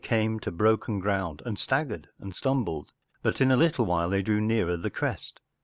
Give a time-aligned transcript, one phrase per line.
[0.09, 4.75] lo broken ground and staggered and stumbled, But in a little while they drew near
[4.75, 5.39] the crest.